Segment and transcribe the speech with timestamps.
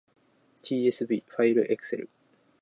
[0.63, 2.09] tsv ファイルエクセル